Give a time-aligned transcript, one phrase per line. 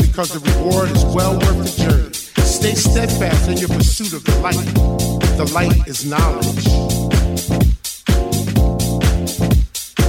[0.00, 2.12] because the reward is well worth the journey.
[2.44, 4.56] Stay steadfast in your pursuit of the light.
[5.36, 6.64] The light is knowledge.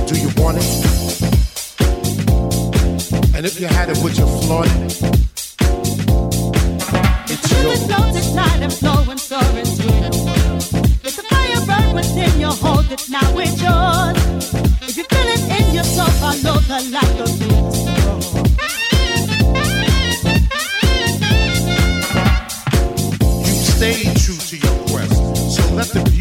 [0.08, 0.70] Do you want it?
[3.36, 5.22] And if you had it, would you flaunt it?
[7.32, 7.72] It's your.
[7.74, 10.10] It's not and flowing so into you.
[11.04, 14.54] Let the fire burn within your Hold it's now, it's yours.
[14.84, 17.81] If you feel it in yourself, I know the light of you.
[25.82, 26.21] Let the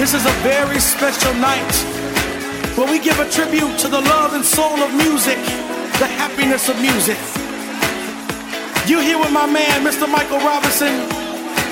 [0.00, 1.74] This is a very special night
[2.74, 5.36] where we give a tribute to the love and soul of music,
[6.00, 7.18] the happiness of music.
[8.88, 10.10] You're here with my man, Mr.
[10.10, 11.04] Michael Robinson.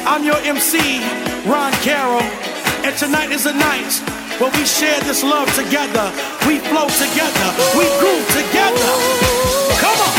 [0.04, 1.00] I'm your MC,
[1.48, 2.20] Ron Carroll.
[2.84, 3.96] And tonight is a night
[4.36, 6.12] where we share this love together.
[6.46, 7.48] We flow together.
[7.80, 8.92] We groove together.
[9.80, 10.17] Come on.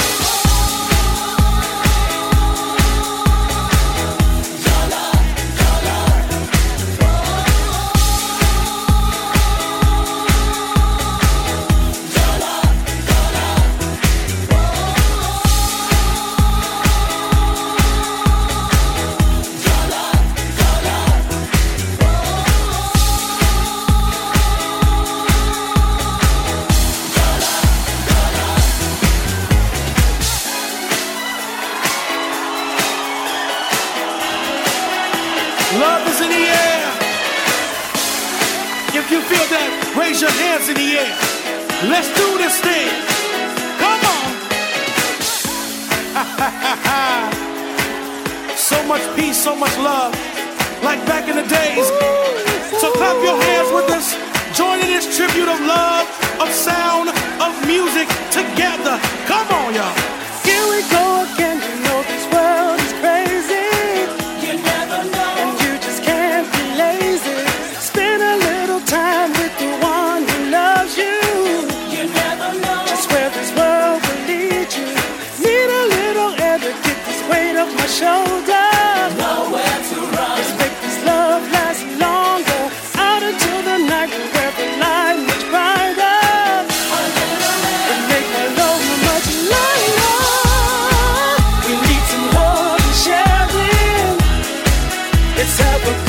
[95.42, 96.09] It's how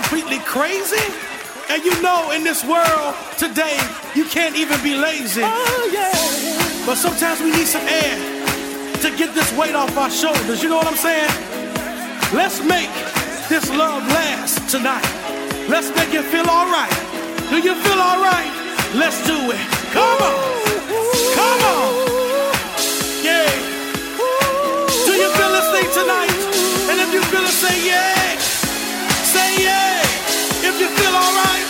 [0.00, 1.06] completely crazy?
[1.68, 3.76] And you know, in this world today,
[4.14, 5.42] you can't even be lazy.
[5.42, 6.14] Oh, yeah.
[6.86, 8.14] But sometimes we need some air
[9.02, 10.62] to get this weight off our shoulders.
[10.62, 11.34] You know what I'm saying?
[12.32, 12.92] Let's make
[13.48, 15.08] this love last tonight.
[15.68, 16.94] Let's make it feel alright.
[17.50, 18.52] Do you feel alright?
[18.94, 19.64] Let's do it.
[19.90, 20.38] Come on.
[21.38, 21.90] Come on.
[23.26, 23.50] Yeah.
[25.06, 26.38] Do you feel the thing tonight?
[26.86, 28.37] And if you feel it, say yeah.
[30.78, 31.67] You feel alright,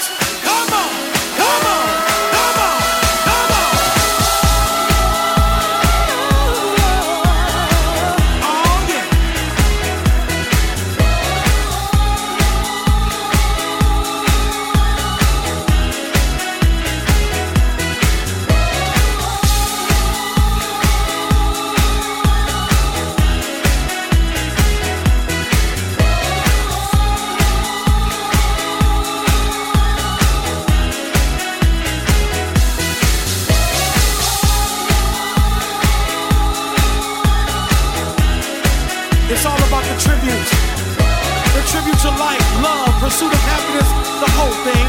[43.08, 43.88] pursuit of happiness,
[44.20, 44.86] the whole thing.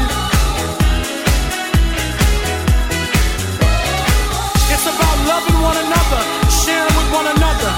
[4.68, 6.20] It's about loving one another,
[6.52, 7.72] sharing with one another.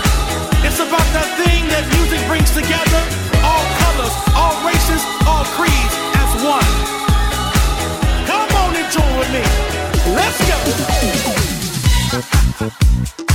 [0.67, 3.03] It's about that thing that music brings together
[3.47, 4.99] all colors, all races,
[5.31, 6.71] all creeds as one.
[8.27, 9.47] Come on and join with me.
[10.11, 10.43] Let's
[13.23, 13.32] go.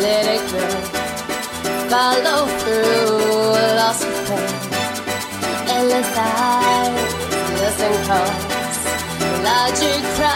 [0.00, 0.76] let it grow.
[1.88, 3.16] Follow through,
[3.78, 4.66] lost and found.
[5.68, 7.14] Endless eyes,
[7.60, 8.44] listen calls.
[9.44, 10.35] Logic cries.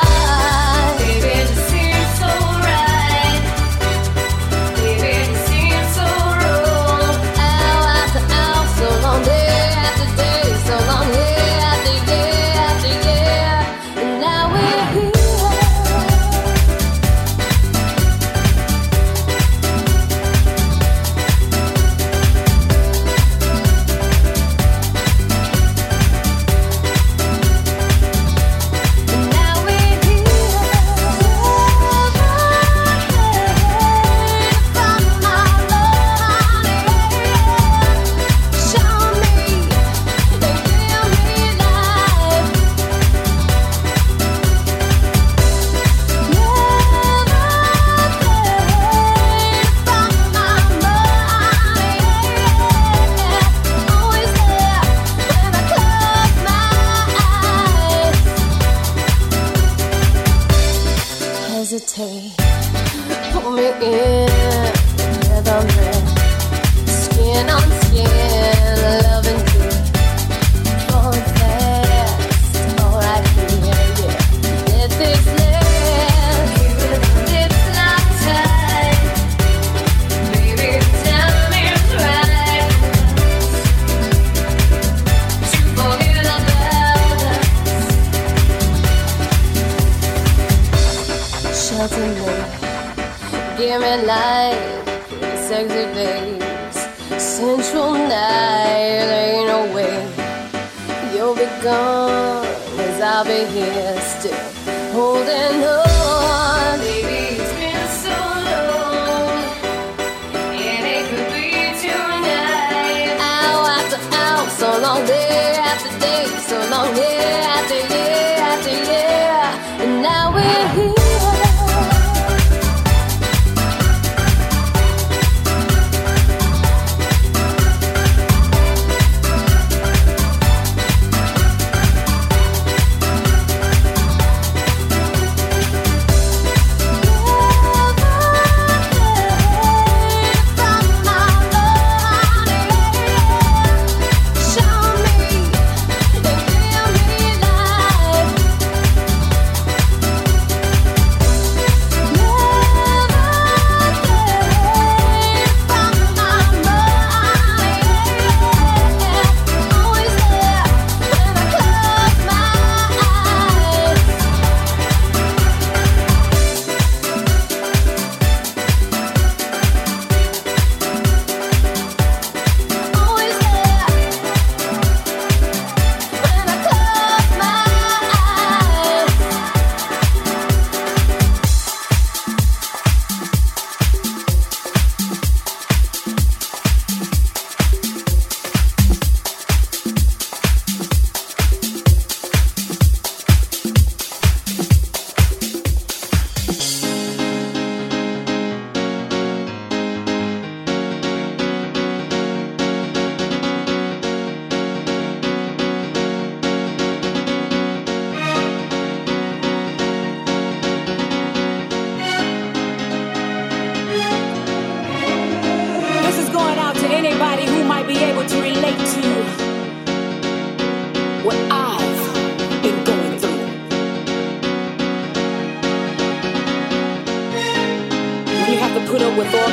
[115.01, 118.10] long day after day, so long day after year.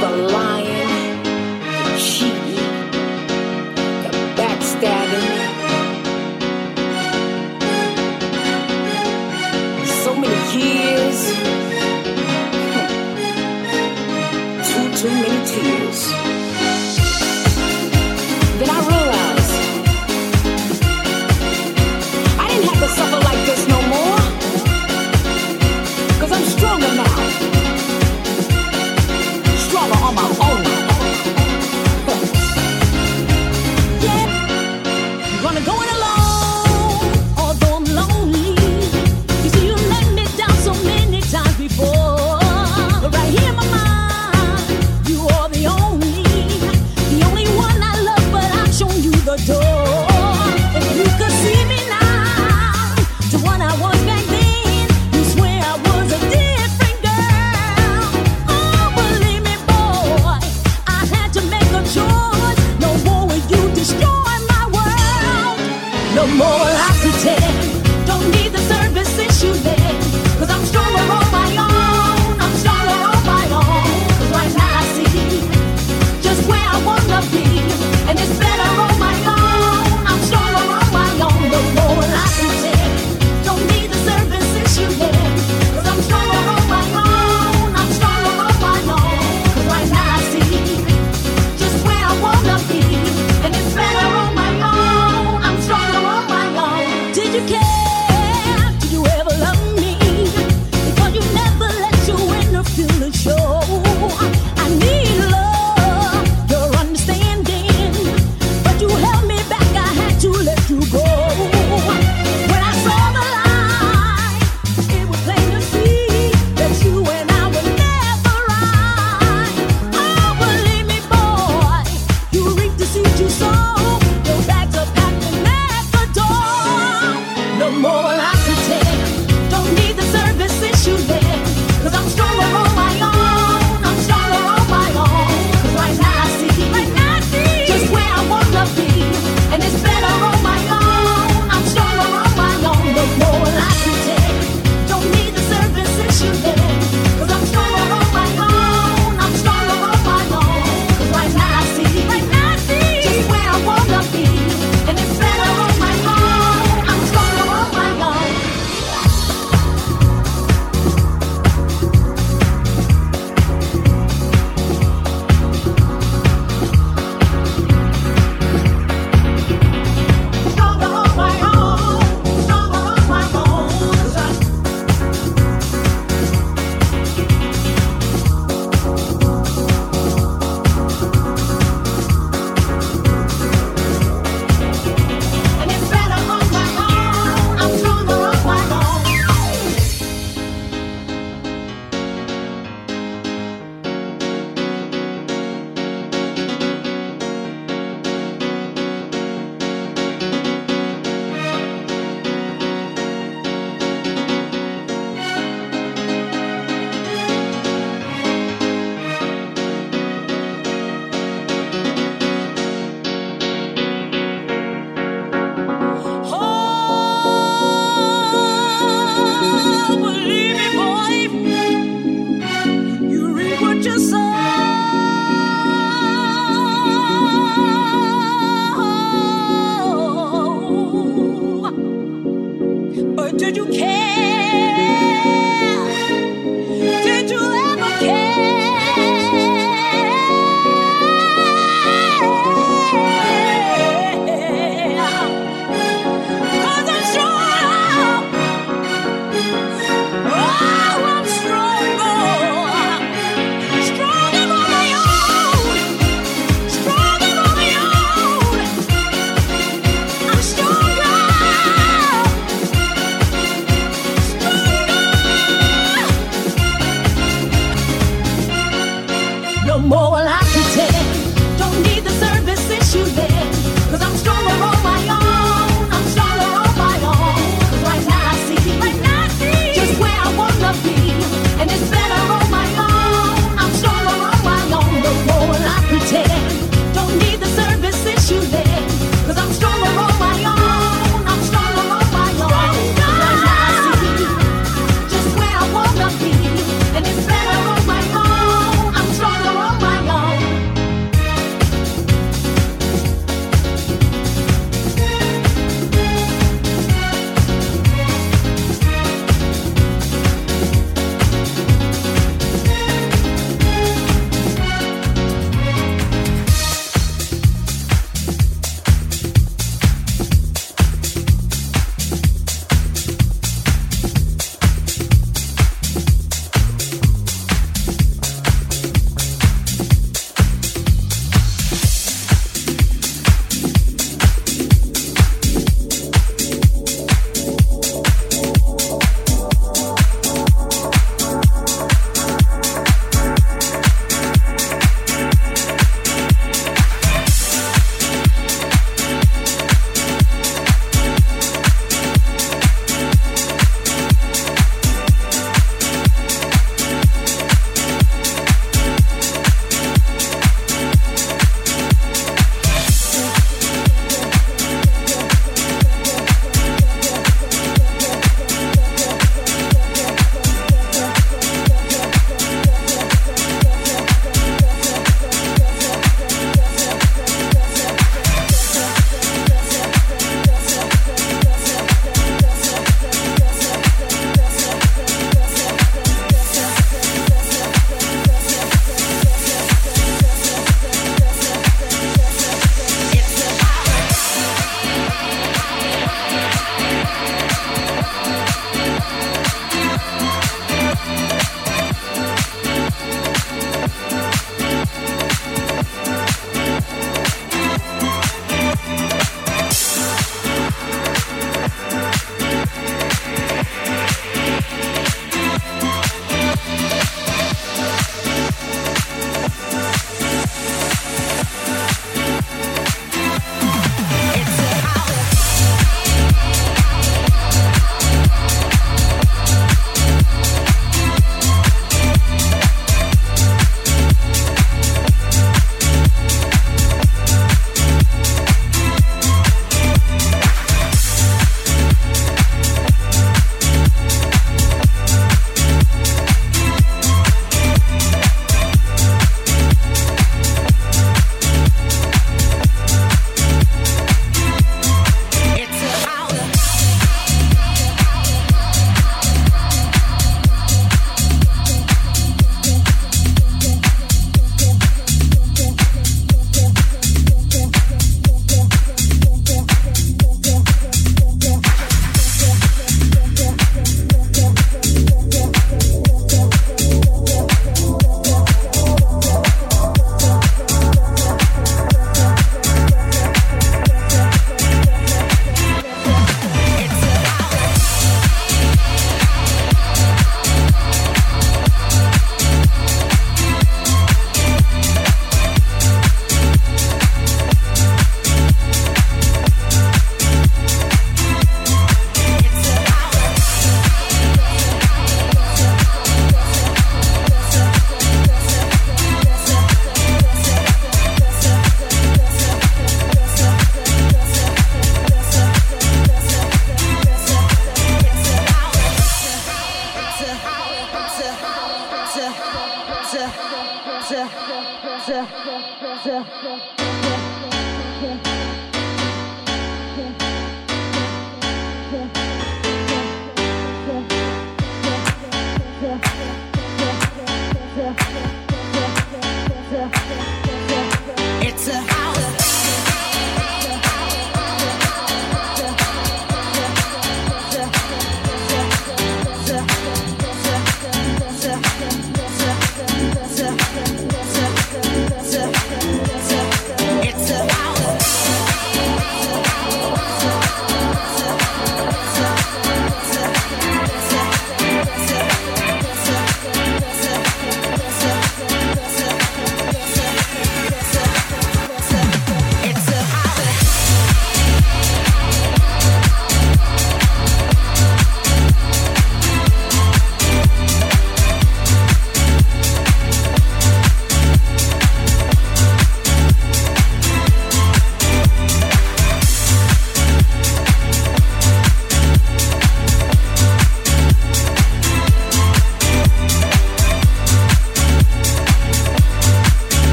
[0.00, 0.45] the line.